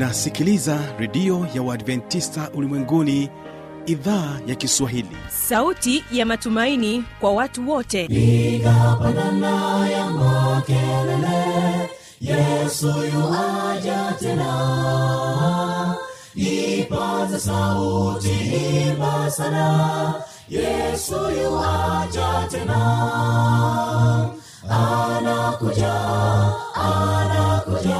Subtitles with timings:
[0.00, 3.30] unasikiliza redio ya uadventista ulimwenguni
[3.86, 5.16] idhaa ya kiswahili.
[5.28, 8.08] Sauti ya matumaini kwa watu wote.
[8.08, 11.90] Nikapandana ya makelele
[12.20, 15.96] yesu yuaja tena.
[16.34, 18.30] Ipaze sauti
[18.88, 20.14] imba sana
[20.48, 22.80] yesu yuaja tena.
[24.70, 25.94] Anakuja
[26.74, 27.99] anakuja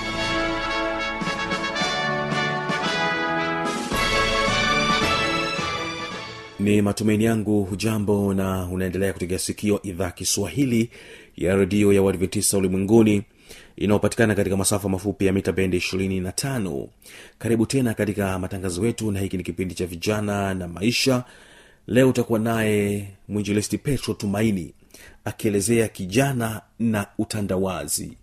[6.63, 10.89] ni matumaini yangu hujambo na unaendelea kutegea sikio idhaa kiswahili
[11.37, 13.23] ya redio ya uadventista ulimwenguni
[13.75, 16.87] inayopatikana katika masafa mafupi ya mita bendi 25
[17.39, 21.23] karibu tena katika matangazo yetu na hiki ni kipindi cha vijana na maisha.
[21.87, 24.73] Leo utakuwa naye mwinjilisti petro tumaini
[25.25, 28.13] akielezea kijana na utandawazi.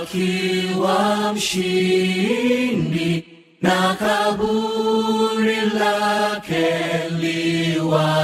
[0.00, 3.24] akiwa mshindi
[3.62, 6.74] na kaburi lake
[7.20, 8.21] liwazi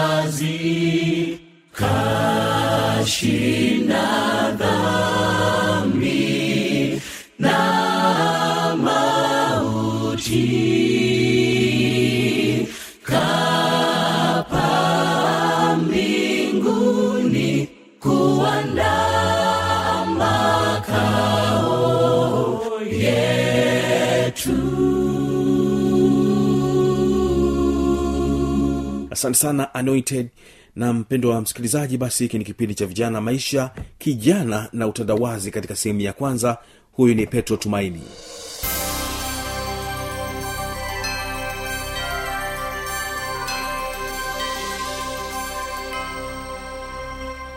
[29.19, 30.29] asante sana anointed.
[30.77, 35.51] Na mpendo wa msikilizaji basi hiki ni kipindi cha vijana maisha kijana na utandawazi.
[35.51, 36.59] Katika sehemu ya kwanza
[36.93, 38.03] huyu ni petro tumaini.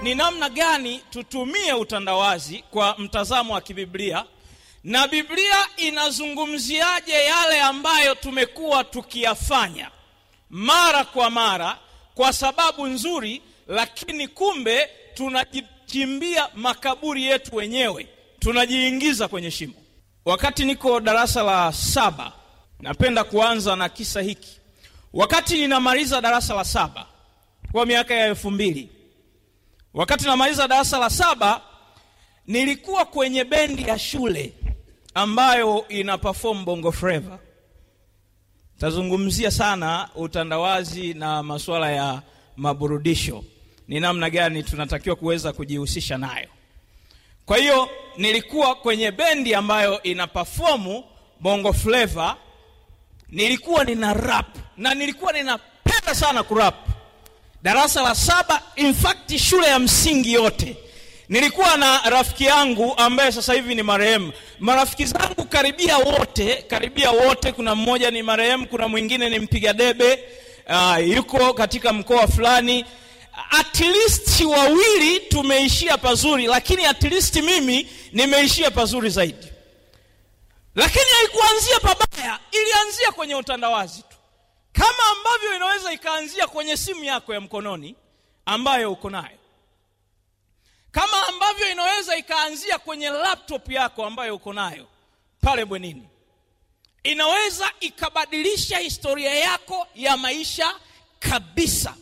[0.04, 4.26] Ni namna gani tutumie utandawazi kwa mtazamo wa kibiblia?
[4.84, 9.92] Na biblia inazungumziaje yale ambayo tumekuwa tukiyafanya
[10.52, 11.78] mara kwa mara
[12.16, 18.08] kwa sababu nzuri lakini kumbe tunajichimbia makaburi yetu wenyewe
[18.40, 19.74] tunajiingiza kwenye shimo.
[20.26, 22.32] Wakati niko darasa la saba
[22.80, 24.60] napenda kuanza na kisa hiki.
[25.14, 27.06] Wakati ninamaliza darasa la saba
[27.72, 28.90] kwa miaka ya elfu mbili
[29.94, 31.62] wakati namaliza darasa la saba
[32.48, 34.54] nilikuwa kwenye bendi ya shule
[35.14, 37.40] ambayo ina perform bongo flava
[38.82, 42.22] tazungumzia sana utandawazi na masuala ya
[42.58, 43.44] maburudisho.
[43.88, 46.48] Ni namna gani tunatakiwa kuweza kujihusisha nayo.
[47.46, 51.04] Kwa hiyo nilikuwa kwenye bendi ambayo ina perform
[51.40, 52.38] bongo flava
[53.30, 56.76] nilikuwa nina rap na nilikuwa ninapenda sana kurap.
[57.64, 60.78] Darasa la saba in fact shule ya msingi yote
[61.32, 64.32] nilikuwa na rafiki yangu ambaye sasa hivi ni marehemu.
[64.60, 67.52] Marafiki zangu karibia wote karibia wote.
[67.52, 70.24] Kuna mmoja ni marehemu kuna mwingine ni mpiga debe
[70.70, 72.86] uh, yuko katika mkoa fulani.
[73.52, 79.48] At least wawili tumeishia pazuri lakini at least mimi nimeishia pazuri zaidi.
[80.76, 84.18] Lakini haikuanzia pabaya ilianzia kwenye utandawazi tu.
[84.72, 87.96] Kama ambavyo inaweza ikaanzia kwenye simu yako ya mkononi
[88.46, 89.38] ambayo uko nayo
[90.92, 94.88] kama ambavyo inaweza ikaanzia kwenye laptop yako ambayo uko nayo
[95.42, 96.08] pale bwenini.
[97.04, 100.76] Inaweza ikabadilisha historia yako ya maisha
[101.20, 101.96] kabisa.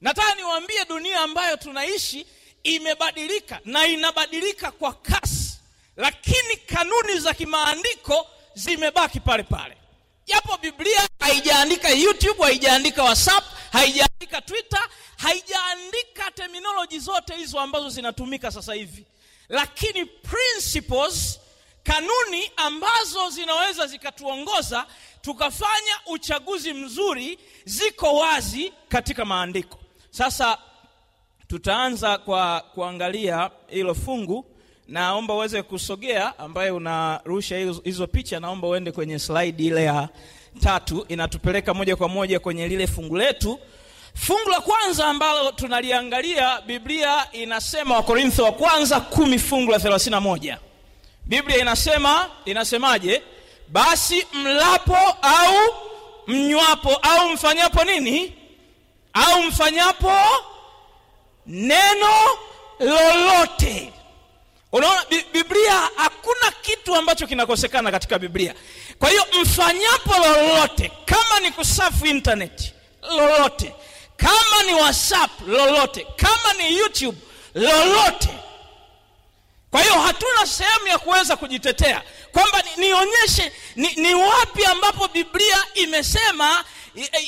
[0.00, 2.26] Nataka niwaambie dunia ambayo tunaishi
[2.62, 5.58] imebadilika na inabadilika kwa kasi
[5.96, 9.76] lakini kanuni za kimaandiko zimebaki pale pale.
[10.26, 13.44] Japo biblia haijaandika youtube haijaandika whatsapp
[13.78, 14.80] haijaandika twitter
[15.16, 19.04] haijaandika terminoloji zote hizo ambazo zinatumika sasa hivi.
[19.48, 21.40] Lakini principles
[21.82, 24.86] kanuni ambazo zinaweza zikatuongoza
[25.22, 29.78] tukafanya uchaguzi mzuri ziko wazi katika maandiko.
[30.10, 30.58] Sasa
[31.48, 34.46] tutaanza kwa kuangalia hilo fungu.
[34.88, 40.08] Naomba uweze kusogea ambaye unarusha hizo picha naomba uende kwenye slide ile ya
[40.60, 43.58] tatu inatupeleka moja kwa moja kwenye lile fungu letu.
[44.14, 50.56] Fungu la kwanza ambalo tunaliangalia biblia inasema wakorintho wa kwanza kumi fungu la 31
[51.24, 53.22] biblia inasema inasemaje?
[53.68, 55.54] Basi mlapo au
[56.26, 58.32] mnywapo au mfanyapo nini?
[59.12, 60.12] Au mfanyapo
[61.46, 62.12] neno
[62.80, 63.92] lolote.
[64.72, 65.00] Unaona
[65.32, 68.54] biblia hakuna kitu ambacho kinakosekana katika biblia
[69.04, 72.72] kwa hiyo mfanyapo lolote kama ni kusafu internet
[73.16, 73.74] lolote.
[74.16, 76.06] Kama ni whatsapp lolote.
[76.16, 77.18] Kama ni youtube
[77.54, 78.28] lolote.
[79.70, 82.02] Kwa hiyo hatuna sehemu ya kuweza kujitetea.
[82.32, 86.64] Kwamba ni, nionyeshe ni, ni wapi ambapo biblia imesema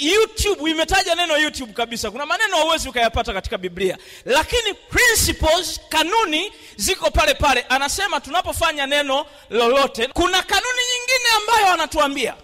[0.01, 2.11] youtube imetaja neno youtube kabisa.
[2.11, 3.99] Kuna maneno hauwezi ukayapata katika biblia.
[4.25, 7.67] Lakini principles kanuni ziko pale pale.
[7.69, 12.35] Anasema tunapofanya neno lolote kuna kanuni nyingine ambayo anatuambia.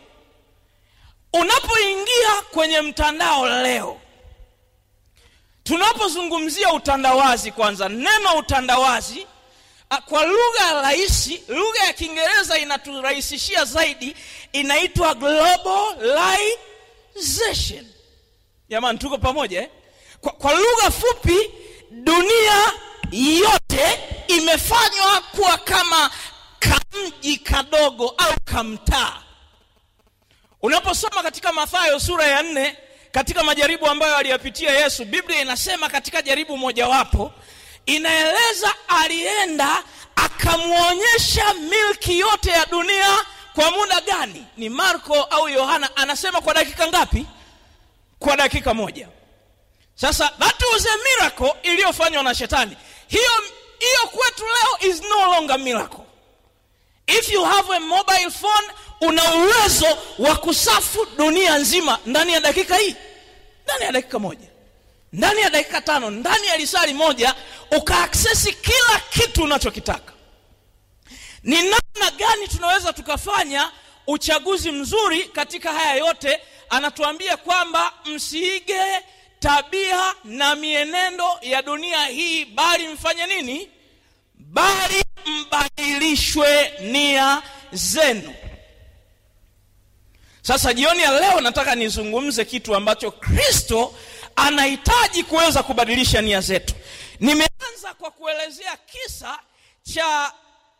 [1.33, 4.01] Unapoingia kwenye mtandao leo
[5.63, 9.27] tunapozungumzia utandawazi kwanza neno utandawazi
[10.09, 14.17] kwa lugha rahisi lugha ya kiingereza inaturahisishia zaidi
[14.53, 17.87] inaitwa globalization.
[18.69, 19.69] Jamani tuko pamoja eh?
[20.21, 21.51] kwa, kwa lugha fupi
[21.91, 22.73] dunia
[23.13, 23.62] yote
[24.29, 26.11] imefanywa kuwa kama
[26.59, 29.23] kamji kadogo au kamtaa.
[30.63, 32.77] Unaposoma katika mathayo sura ya nne
[33.13, 37.33] katika majaribu ambayo aliyapitia yesu biblia inasema katika jaribu mojawapo
[37.87, 39.83] inaeleza alienda
[40.17, 43.17] akamwonyesha milki yote ya dunia
[43.55, 44.47] kwa muda gani.
[44.57, 47.27] Ni marko au yohana anasema kwa dakika ngapi?
[48.19, 49.09] Kwa dakika moja.
[49.95, 52.77] Sasa that was a miracle iliyofanywa na shetani.
[53.09, 53.31] Hiyo
[53.87, 56.05] hiyo kwetu leo is no longer miracle
[57.07, 58.67] if you have a mobile phone
[59.01, 62.97] una uwezo wa kusafu dunia nzima ndani ya dakika hii
[63.65, 64.49] ndani ya dakika moja
[65.13, 67.35] ndani ya dakika tano ndani ya lisali moja
[67.77, 70.13] ukaaksesi kila kitu unachokitaka.
[71.43, 73.73] Ni namna gani tunaweza tukafanya
[74.07, 76.41] uchaguzi mzuri katika haya yote?
[76.71, 78.81] Anatuambia kwamba msiige
[79.43, 83.71] tabia na mienendo ya dunia hii bali mfanye nini?
[84.35, 88.35] Bali mbadilishwe nia zenu.
[90.43, 93.95] Sasa jioni ya leo nataka nizungumze kitu ambacho kristo
[94.37, 96.75] anahitaji kuweza kubadilisha nia zetu.
[97.21, 99.39] Nimeanza kwa kuelezea kisa
[99.83, 100.33] cha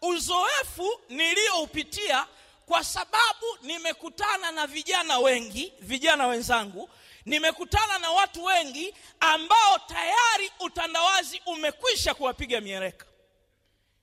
[0.03, 2.27] uzoefu niliyoupitia
[2.67, 6.91] kwa sababu nimekutana na vijana wengi vijana wenzangu
[7.27, 13.07] nimekutana na watu wengi ambao tayari utandawazi umekwisha kuwapiga mieleka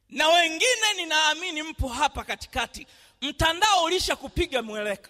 [0.09, 2.87] na wengine ninaamini mpo hapa katikati.
[3.21, 5.09] Mtandao ulisha kupiga mweleka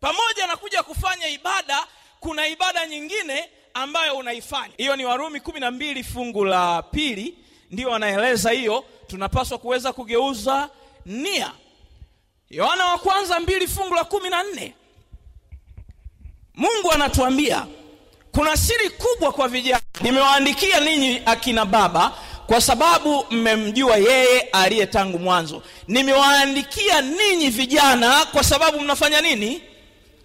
[0.00, 1.86] pamoja na kuja kufanya ibada
[2.20, 4.74] kuna ibada nyingine ambayo unaifanya.
[4.76, 7.38] Hiyo ni warumi kumi na mbili fungu la pili.
[7.70, 8.84] Ndio wanaeleza hiyo.
[9.06, 10.70] Tunapaswa kuweza kugeuza
[11.06, 11.52] nia.
[12.50, 14.74] Yohana wa kwanza mbili fungu la kumi na nne
[16.58, 17.66] mungu anatuambia
[18.32, 19.80] kuna siri kubwa kwa vijana.
[20.00, 22.12] Nimewaandikia ninyi akina baba
[22.46, 25.62] kwa sababu mmemjua yeye aliye tangu mwanzo.
[25.88, 29.62] Nimewaandikia ninyi vijana kwa sababu mnafanya nini?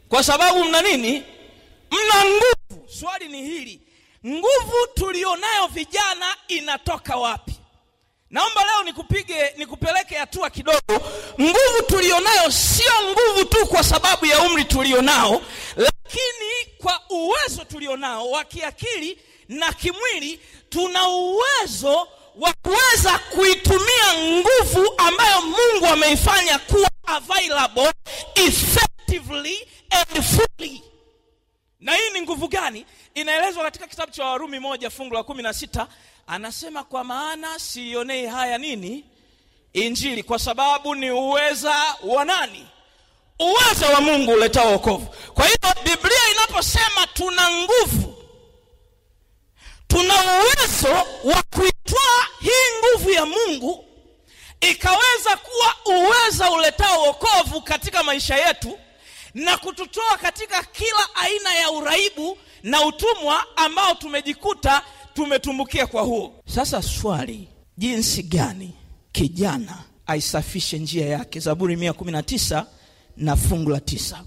[0.09, 1.23] Kwa sababu mna nini?
[1.91, 2.89] Mna nguvu.
[2.99, 3.81] Swali ni hili
[4.27, 7.53] nguvu tulionayo vijana inatoka wapi?
[8.29, 11.01] Naomba leo nikupige nikupeleke hatua kidogo.
[11.41, 15.41] Nguvu tulionayo sio nguvu tu kwa sababu ya umri tulionao
[16.13, 19.17] lakini kwa uwezo tulionao wa kiakili
[19.49, 20.39] na kimwili
[20.69, 27.91] tuna uwezo wa kuweza kuitumia nguvu ambayo mungu ameifanya kuwa available
[28.35, 30.83] effectively and fully.
[31.79, 32.85] Na hii ni nguvu gani?
[33.13, 35.87] Inaelezwa katika kitabu cha warumi moja fungu la kumi na sita.
[36.27, 39.05] Anasema kwa maana siionei haya nini?
[39.73, 40.23] Injili.
[40.23, 42.67] Kwa sababu ni uweza wa nani
[43.43, 45.07] uweza wa mungu uletao wokovu.
[45.33, 48.13] Kwa hiyo biblia inaposema tuna nguvu
[49.87, 53.85] tuna uwezo wa kuitwaa hii nguvu ya mungu
[54.61, 58.79] ikaweza kuwa uweza uletao wokovu katika maisha yetu
[59.33, 64.81] na kututoa katika kila aina ya uraibu na utumwa ambao tumejikuta
[65.13, 66.33] tumetumbukia kwa huo.
[66.55, 67.47] Sasa swali
[67.77, 68.73] jinsi gani
[69.11, 71.39] kijana aisafishe njia yake?
[71.39, 72.65] Zaburi 119
[73.17, 74.23] na fungu la tisa.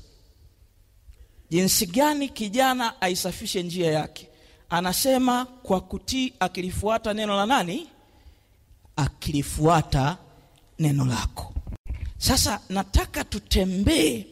[1.51, 4.29] Jinsi gani kijana aisafishe njia yake?
[4.71, 7.89] Anasema kwa kutii akilifuata neno la nani?
[8.97, 10.17] Akilifuata
[10.79, 11.55] neno lako.
[12.19, 14.27] Sasa nataka tutembee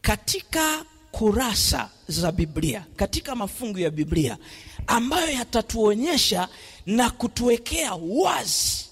[0.00, 4.38] katika kurasa za biblia katika mafungu ya biblia
[4.86, 6.48] ambayo yatatuonyesha
[6.86, 8.86] na kutuwekea wazi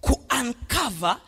[0.00, 1.20] kuankava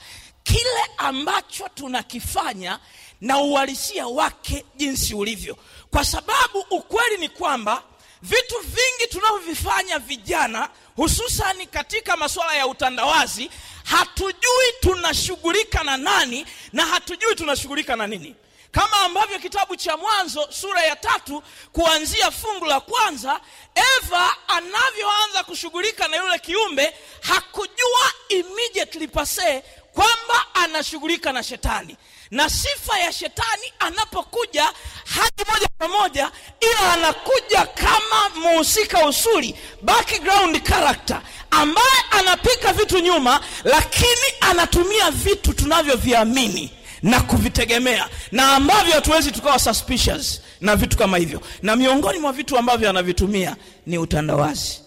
[0.42, 2.78] kile ambacho tunakifanya
[3.20, 5.56] na uhalisia wake jinsi ulivyo.
[5.90, 7.82] Kwa sababu ukweli ni kwamba
[8.22, 13.50] vitu vingi tunavyovifanya vijana hususani katika masuala ya utandawazi
[13.84, 18.34] hatujui tunashughulika na nani na hatujui tunashughulika na nini.
[18.70, 23.40] Kama ambavyo kitabu cha mwanzo sura ya tatu kuanzia fungu la kwanza
[23.74, 31.96] eva anavyoanza kushughulika na yule kiumbe hakujua immediately pase kwamba anashughulika na shetani.
[32.30, 34.64] Na sifa ya shetani anapokuja
[35.04, 36.30] haji moja kwa moja
[36.60, 46.70] ila anakuja kama muhusika usuli background character ambaye anapika vitu nyuma lakini anatumia vitu tunavyoviamini
[47.02, 51.40] na kuvitegemea na ambavyo hatuwezi tukawa suspicious na vitu kama hivyo.
[51.62, 53.56] Na miongoni mwa vitu ambavyo anavitumia
[53.86, 54.80] ni utandawazi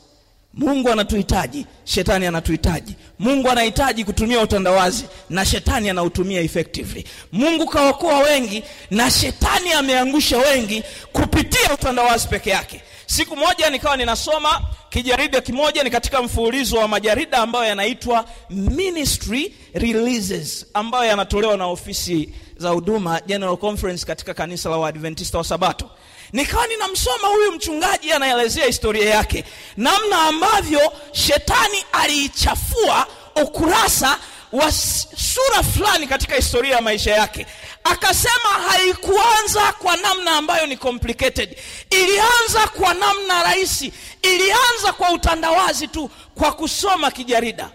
[0.56, 2.96] mungu anatuhitaji shetani anatuhitaji.
[3.20, 7.06] Mungu anahitaji kutumia utandawazi na shetani anautumia effectively.
[7.32, 10.84] Mungu kaokoa wengi na shetani ameangusha wengi
[11.14, 12.82] kupitia utandawazi peke yake.
[13.06, 20.66] Siku moja nikawa ninasoma kijarida kimoja ni katika mfululizo wa majarida ambayo yanaitwa ministry releases
[20.74, 25.90] ambayo yanatolewa na ofisi za huduma general conference katika kanisa la waadventista wa sabato.
[26.34, 29.44] Nikawa ninamsoma huyu mchungaji anaelezea historia yake.
[29.78, 33.08] Namna ambavyo shetani aliichafua
[33.44, 34.20] ukurasa
[34.52, 37.46] wa sura fulani katika historia ya maisha yake.
[37.84, 41.58] Akasema haikuanza kwa namna ambayo ni complicated.
[41.90, 43.94] Ilianza kwa namna rahisi.
[44.22, 47.70] Ilianza kwa utandawazi tu kwa kusoma kijarida.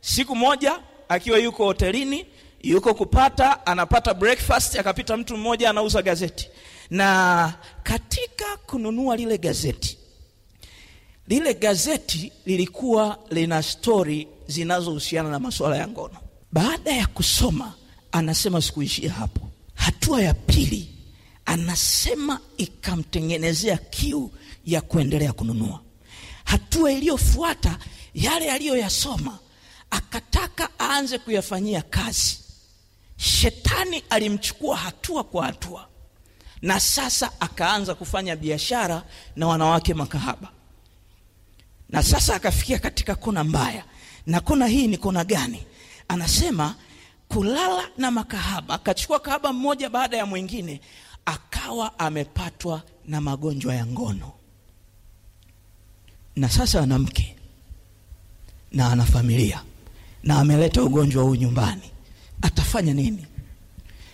[0.00, 0.78] Siku moja
[1.08, 2.26] akiwa yuko hotelini
[2.62, 6.48] yuko kupata anapata breakfast akapita mtu mmoja anauza gazeti.
[6.90, 9.98] Na katika kununua lile gazeti
[11.28, 16.16] lile gazeti lilikuwa lina stori zinazohusiana na masuala ya ngono.
[16.52, 17.74] Baada ya kusoma
[18.12, 19.40] anasema sikuishia hapo.
[19.74, 20.88] Hatua ya pili
[21.46, 24.30] anasema ikamtengenezea kiu
[24.66, 25.80] ya kuendelea kununua.
[26.44, 27.78] Hatua iliyofuata
[28.14, 29.38] yale aliyoyasoma
[29.90, 32.38] akataka aanze kuyafanyia kazi
[33.16, 35.88] shetani alimchukua hatua kwa hatua
[36.62, 39.02] na sasa akaanza kufanya biashara
[39.36, 40.48] na wanawake makahaba.
[41.88, 43.84] Na sasa akafikia katika kona mbaya.
[44.26, 45.66] Na kona hii ni kona gani?
[46.08, 46.74] Anasema
[47.28, 48.74] kulala na makahaba.
[48.74, 50.80] Akachukua kahaba mmoja baada ya mwingine
[51.24, 54.32] akawa amepatwa na magonjwa ya ngono.
[56.36, 57.36] Na sasa ana mke
[58.72, 59.62] na ana familia
[60.22, 61.90] na ameleta ugonjwa huu nyumbani
[62.46, 63.26] atafanya nini?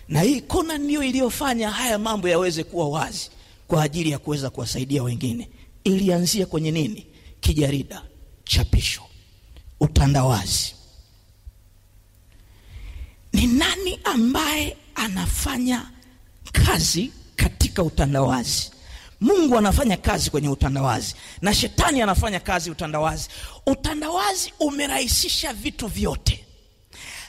[0.07, 3.29] Na hii kona ndiyo iliyofanya haya mambo yaweze kuwa wazi
[3.67, 5.49] kwa ajili ya kuweza kuwasaidia wengine
[5.83, 7.05] ilianzia kwenye nini?
[7.41, 8.01] Kijarida
[8.43, 9.01] chapisho
[9.79, 10.75] utandawazi.
[13.33, 15.89] Ni nani ambaye anafanya
[16.51, 18.71] kazi katika utandawazi?
[19.21, 23.29] Mungu anafanya kazi kwenye utandawazi na shetani anafanya kazi utandawazi.
[23.67, 26.42] Utandawazi umerahisisha vitu vyote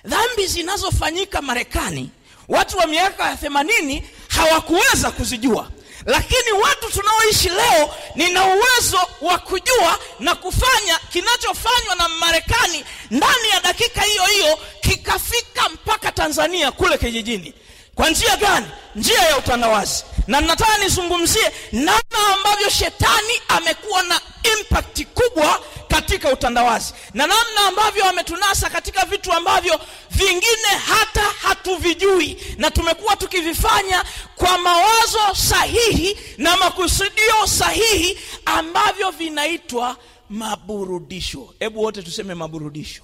[0.05, 2.11] dhambi zinazofanyika marekani
[2.49, 5.71] watu wa miaka ya themanini hawakuweza kuzijua.
[6.07, 13.61] Lakini watu tunaoishi leo nina uwezo wa kujua na kufanya kinachofanywa na marekani ndani ya
[13.61, 17.55] dakika hiyo hiyo kikafika mpaka tanzania kule kijijini
[17.95, 18.67] kwa njia gani?
[18.97, 24.21] Njia ya utandawazi na nataka nizungumzie namna ambavyo shetani amekuwa na
[24.59, 26.95] impact kubwa katika utandawazi.
[27.15, 32.55] Na namna ambavyo ametunasa katika vitu ambavyo vingine hata hatuvijui.
[32.59, 34.05] Na tumekuwa tukivifanya
[34.37, 39.97] kwa mawazo sahihi na makusudio sahihi ambavyo vinaitwa
[40.31, 41.55] maburudisho.
[41.59, 43.03] Hebu wote tuseme maburudisho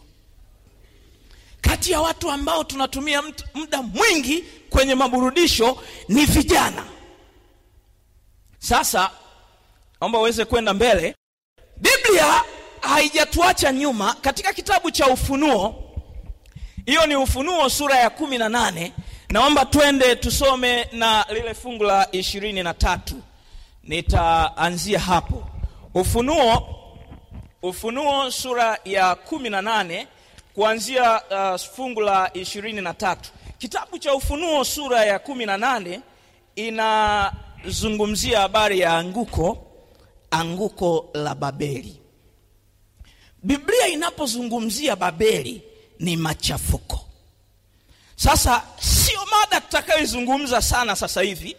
[1.61, 3.23] kati ya watu ambao tunatumia
[3.55, 6.85] muda mwingi kwenye maburudisho ni vijana.
[8.59, 9.11] Sasa
[10.01, 11.15] naomba uweze kwenda mbele.
[11.77, 12.43] Biblia
[12.81, 15.85] haijatuacha nyuma katika kitabu cha ufunuo.
[16.87, 18.93] Hiyo ni ufunuo sura ya kumi na nane.
[19.29, 23.23] Naomba twende tusome na lile fungu la ishirini na tatu.
[23.83, 25.47] Nitaanzia hapo.
[25.95, 26.77] Ufunuo
[27.63, 30.09] ufunuo sura ya kumi na nane
[30.55, 33.31] kuanzia uh, fungu la ishirini na tatu.
[33.59, 36.01] Kitabu cha ufunuo sura ya kumi na nane
[36.57, 39.67] inazungumzia habari ya anguko
[40.31, 41.97] anguko la babeli.
[43.43, 45.63] Biblia inapozungumzia babeli
[45.99, 47.01] ni machafuko.
[48.17, 51.57] Sasa sio mada tutakayoizungumza sana sasa hivi.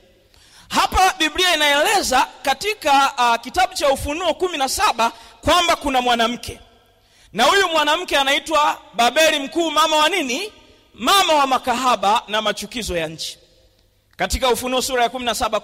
[0.69, 5.11] Hapa biblia inaeleza katika uh, kitabu cha ufunuo kumi na saba
[5.41, 6.59] kwamba kuna mwanamke
[7.33, 10.51] na huyu mwanamke anaitwa babeli mkuu mama wa nini?
[10.93, 13.37] Mama wa makahaba na machukizo ya nchi.
[14.17, 15.63] Katika ufunuo sura ya 17 18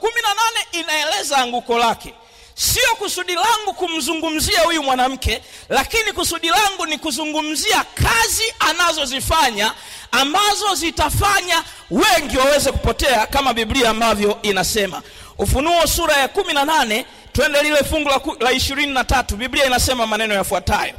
[0.72, 2.14] inaeleza anguko lake.
[2.56, 9.74] Sio kusudi langu kumzungumzia huyu mwanamke lakini kusudi langu ni kuzungumzia kazi anazozifanya
[10.12, 15.02] ambazo zitafanya wengi waweze kupotea kama biblia ambavyo inasema.
[15.38, 20.94] Ufunuo sura ya 18 twende lile fungu la 23 biblia inasema maneno yafuatayo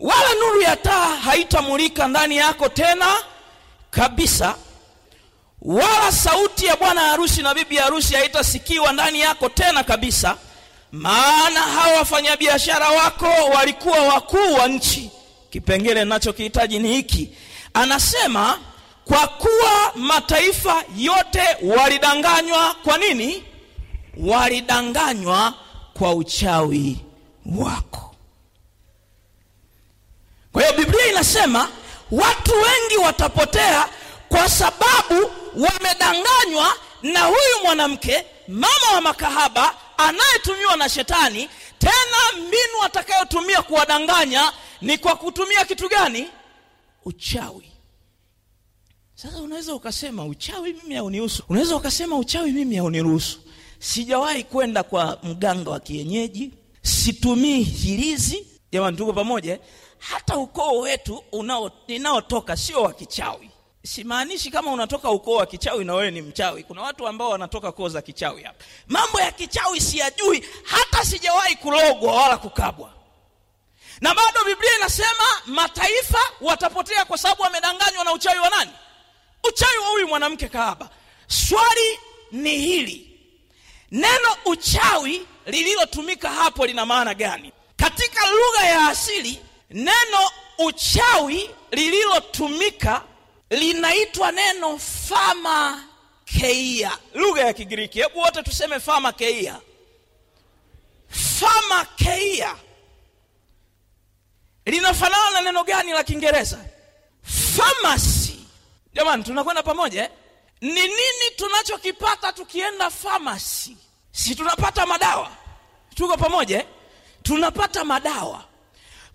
[0.00, 3.06] wala nuru ya taa haitamulika ndani yako tena
[3.90, 4.54] kabisa
[5.62, 10.36] wala sauti ya bwana harusi na bibi harusi haitasikiwa ndani yako tena kabisa
[10.92, 15.10] maana hawa wafanyabiashara wako walikuwa wakuu wa nchi.
[15.50, 17.30] Kipengele ninachokihitaji ni hiki.
[17.74, 18.58] Anasema
[19.04, 23.44] kwa kuwa mataifa yote walidanganywa kwa nini?
[24.16, 25.54] Walidanganywa
[25.94, 27.00] kwa uchawi
[27.56, 28.14] wako
[30.52, 30.74] kwa hiyo
[31.08, 31.68] inasema
[32.10, 33.88] watu wengi watapotea
[34.28, 41.48] kwa sababu wamedanganywa na huyu mwanamke mama wa makahaba anayetumiwa na shetani.
[41.78, 46.28] Tena mbinu atakayotumia kuwadanganya ni kwa kutumia kitu gani?
[47.04, 47.72] Uchawi.
[49.14, 51.42] Sasa unaweza ukasema uchawi mimi haunihusu.
[51.48, 53.38] Unaweza ukasema uchawi mimi hauniruhusu.
[53.78, 56.50] Sijawahi kwenda kwa mganga wa kienyeji
[56.82, 58.46] situmii hirizi.
[58.72, 59.58] Jamani tuko pamoja
[59.98, 61.24] hata ukoo wetu
[61.86, 63.50] inaotoka sio wa kichawi.
[63.84, 66.64] Simaanishi kama unatoka ukoo wa kichawi na wewe ni mchawi.
[66.64, 68.64] Kuna watu ambao wanatoka koo za kichawi hapa.
[68.88, 72.92] Mambo ya kichawi siyajui hata sijawahi kulogwa wala kukabwa.
[74.00, 78.70] Na bado biblia inasema mataifa watapotea kwa sababu wamedanganywa na uchawi wa nani?
[79.44, 80.88] Uchawi wa huyu mwanamke kahaba.
[81.26, 81.98] Swali
[82.32, 83.20] ni hili.
[83.90, 87.52] Neno uchawi lililotumika hapo lina maana gani?
[87.76, 93.04] Katika lugha ya asili neno uchawi lililotumika
[93.50, 95.84] linaitwa neno fama
[96.24, 99.60] keia lugha ya kigiriki hebu wote tuseme fama keia
[101.08, 102.54] fama keia
[104.66, 106.64] linafanana na neno gani la kiingereza?
[107.56, 108.46] Famasi
[108.94, 110.10] jamani tunakwenda pamoja eh?
[110.60, 113.76] ni nini tunachokipata tukienda famasi
[114.12, 115.30] si tunapata madawa?
[115.94, 116.66] Tuko pamoja eh?
[117.22, 118.44] tunapata madawa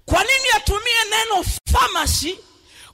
[0.06, 2.40] kwa nini atumie neno famasi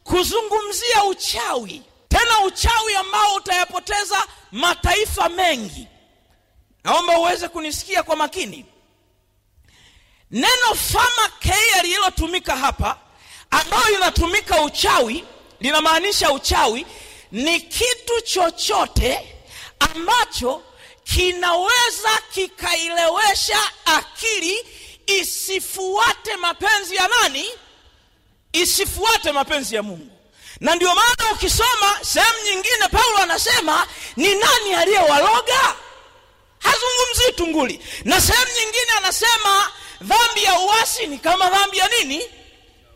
[0.03, 1.81] kuzungumzia uchawi?
[2.07, 5.87] Tena uchawi ambao utayapoteza mataifa mengi.
[6.83, 8.65] Naomba uweze kunisikia kwa makini.
[10.31, 12.97] Neno famakeia lililotumika hapa
[13.51, 15.23] ambayo linatumika uchawi
[15.59, 16.85] linamaanisha uchawi
[17.31, 19.35] ni kitu chochote
[19.79, 20.63] ambacho
[21.03, 24.67] kinaweza kikailewesha akili
[25.17, 27.45] isifuate mapenzi ya nani?
[28.53, 30.11] Isifuate mapenzi ya mungu.
[30.59, 35.75] Na ndio maana ukisoma sehemu nyingine paulo anasema ni nani aliyewaloga?
[36.59, 37.85] Hazungumzii tunguli.
[38.05, 42.23] Na sehemu nyingine anasema dhambi ya uasi ni kama dhambi ya nini?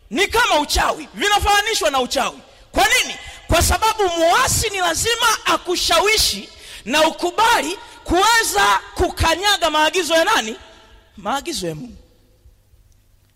[0.10, 1.10] Ni kama uchawi.
[1.14, 2.40] Vinafananishwa na uchawi.
[2.72, 3.16] Kwa nini?
[3.48, 6.50] Kwa sababu muasi ni lazima akushawishi
[6.86, 10.56] na ukubali kuweza kukanyaga maagizo ya nani?
[11.18, 11.98] Maagizo ya mungu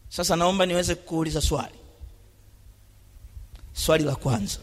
[0.09, 1.75] sasa naomba niweze kuuliza swali.
[3.73, 4.57] Swali la kwanza.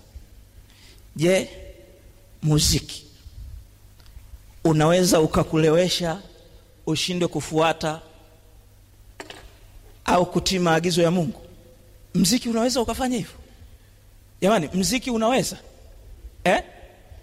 [1.16, 1.48] Je
[2.42, 3.04] muziki
[4.64, 6.20] unaweza ukakulewesha
[6.86, 8.00] ushindwe kufuata
[10.04, 11.40] au kutii maagizo ya mungu?
[12.14, 13.34] Mziki unaweza ukafanya hivyo?
[14.40, 15.56] Jamani mziki unaweza?
[16.44, 16.62] Eh?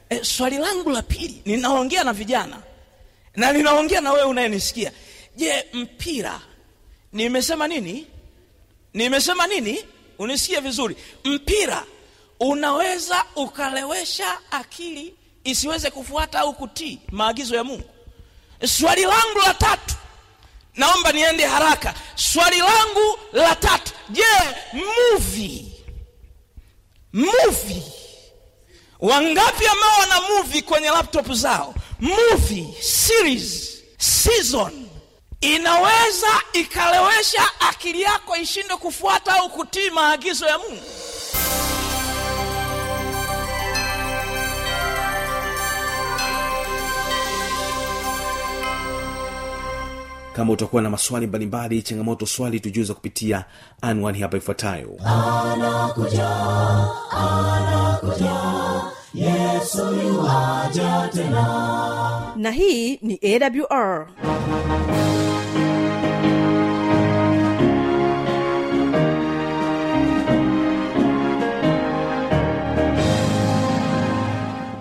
[0.10, 2.62] Eh, swali langu la pili ninaongea na vijana
[3.36, 4.92] na ninaongea na wewe unayenisikia.
[5.38, 6.42] Je mpira
[7.14, 8.08] nimesema nini?
[8.94, 9.86] Nimesema nini?
[10.20, 10.96] Unisikie vizuri.
[11.24, 11.86] Mpira
[12.40, 17.90] unaweza ukalewesha akili isiweze kufuata au kutii maagizo ya mungu.
[18.66, 19.96] Swali langu la tatu
[20.76, 21.94] naomba niende haraka.
[22.16, 24.24] Swali langu la tatu je
[24.74, 25.66] movie
[27.14, 27.84] movie
[29.00, 31.76] wangapi ambao wana movie kwenye laptop zao?
[32.00, 34.81] Movie series season
[35.42, 40.82] inaweza ikalewesha akili yako ishindwe kufuata au kutii maagizo ya mungu.
[50.36, 53.46] Kama utakuwa na maswali mbalimbali changamoto swali tujuza kupitia
[53.82, 54.98] anwani hapa ifuatayo.
[62.36, 64.08] Na hii ni awr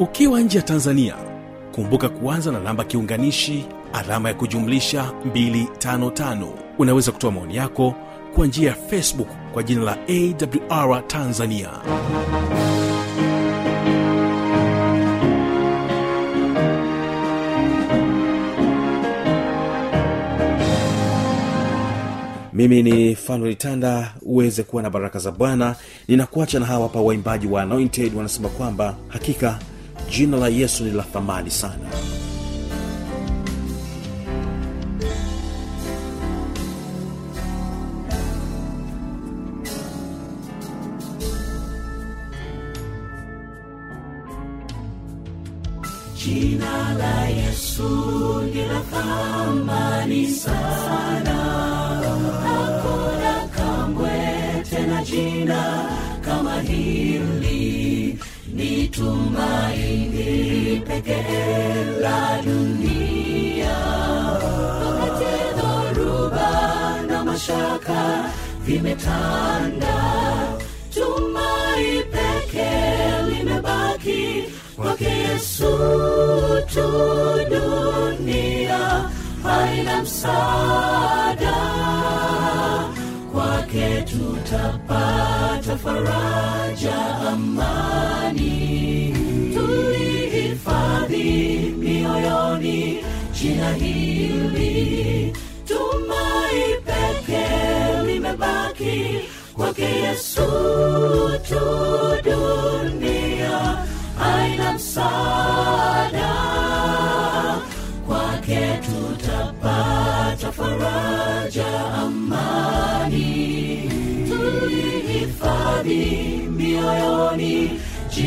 [0.00, 1.14] ukiwa nje ya tanzania
[1.74, 7.94] kumbuka kuanza na namba kiunganishi alama ya kujumlisha 255 unaweza kutoa maoni yako
[8.34, 11.68] kwa njia ya facebook kwa jina la awr tanzania.
[22.52, 25.76] Mimi ni fanuel tanda uweze kuwa na baraka za bwana.
[26.08, 29.58] Ninakuacha na hawa hapa waimbaji wa anointed wanasema kwamba hakika
[30.10, 31.88] jina la yesu ni la thamani sana.
[46.16, 47.90] Jina la Yesu
[48.52, 51.38] ni la thamani sana,
[52.44, 54.18] hakuna kamwe
[54.70, 55.60] tena jina
[56.24, 57.60] kama hili,
[58.54, 63.76] ni tumaini pekee la dunia.
[64.86, 66.50] Wakati dhoruba
[67.08, 68.30] na mashaka
[68.64, 69.96] vimetanda,
[70.94, 74.44] tumai pekee limebaki
[74.76, 75.72] kwake Yesu
[76.72, 76.88] tu,
[77.50, 79.10] dunia
[79.42, 81.56] haina msaada,
[83.70, 86.96] kwake tutapata faraja,
[87.32, 89.14] amani.
[89.54, 91.22] Tulihifadhi
[91.78, 95.32] mioyoni jina hili,
[95.68, 97.46] tumai peke
[98.06, 99.20] limebaki
[99.54, 100.42] kwake Yesu
[101.48, 101.60] tu,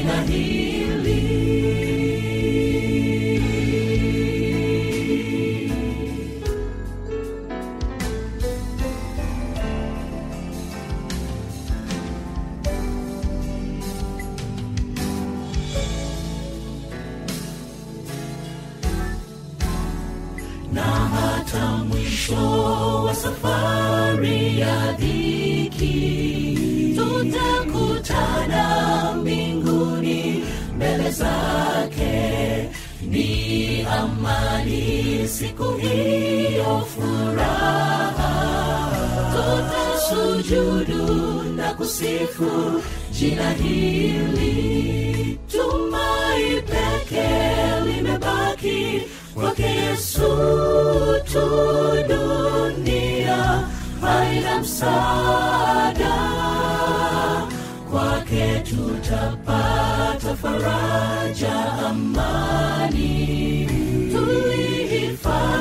[0.03, 1.23] jina hili.
[20.73, 22.35] Na hata mwisho
[23.05, 25.95] wa safari ya dhiki
[26.95, 28.72] tutakutana
[35.43, 38.33] siku hiyo furaha
[39.33, 45.39] tutasujudu na kusifu jina hili.
[45.51, 47.27] Tumai peke
[47.85, 49.01] limebaki
[49.33, 50.27] kwake yesu
[51.31, 51.47] tu
[52.07, 53.63] dunia
[54.01, 56.15] haina msaada.
[57.91, 61.55] Kwake tutapata faraja
[61.89, 63.52] amani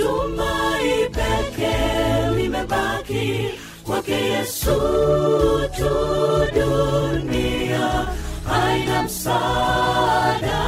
[0.00, 1.76] tumai peke
[2.36, 3.28] limebaki
[3.86, 4.76] kwake yesu
[5.76, 5.92] tu
[6.56, 7.86] dunia.
[8.48, 10.60] Haina msaada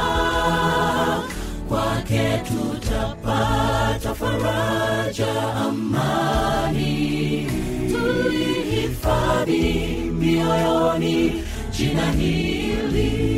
[1.69, 5.33] kwake tutapata faraja
[5.65, 6.93] amani.
[7.91, 9.63] Tulihifadhi
[10.19, 11.43] mioyoni
[11.77, 13.32] jina hili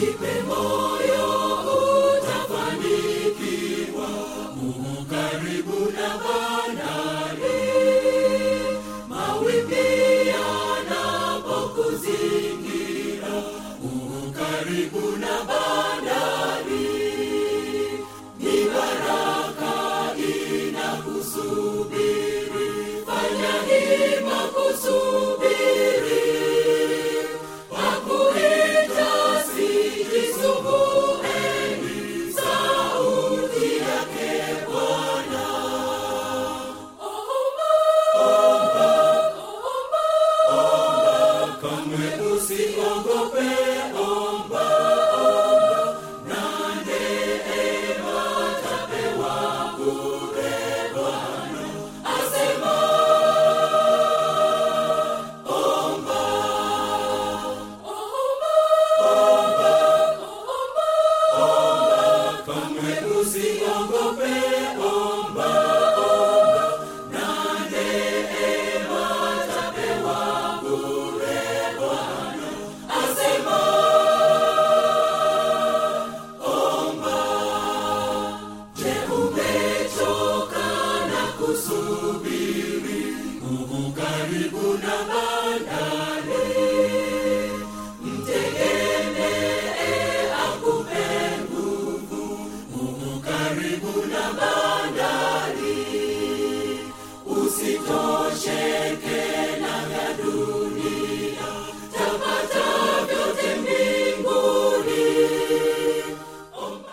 [0.00, 0.39] keep it.